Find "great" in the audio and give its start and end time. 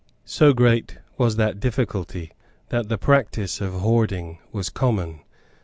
0.51-0.97